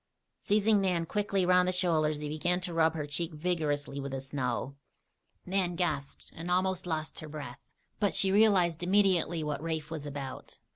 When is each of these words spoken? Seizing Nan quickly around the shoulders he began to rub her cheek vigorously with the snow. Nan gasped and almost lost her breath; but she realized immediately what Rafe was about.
Seizing 0.39 0.81
Nan 0.81 1.05
quickly 1.05 1.45
around 1.45 1.67
the 1.67 1.71
shoulders 1.71 2.21
he 2.21 2.27
began 2.27 2.59
to 2.61 2.73
rub 2.73 2.95
her 2.95 3.05
cheek 3.05 3.35
vigorously 3.35 3.99
with 3.99 4.13
the 4.13 4.19
snow. 4.19 4.73
Nan 5.45 5.75
gasped 5.75 6.31
and 6.35 6.49
almost 6.49 6.87
lost 6.87 7.19
her 7.19 7.29
breath; 7.29 7.59
but 7.99 8.15
she 8.15 8.31
realized 8.31 8.81
immediately 8.81 9.43
what 9.43 9.61
Rafe 9.61 9.91
was 9.91 10.07
about. 10.07 10.57